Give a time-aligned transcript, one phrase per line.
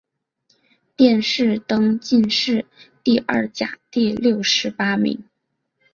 [0.95, 2.65] 殿试登进士
[3.03, 5.25] 第二甲第六十八名。